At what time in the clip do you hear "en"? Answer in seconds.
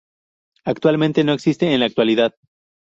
1.71-1.79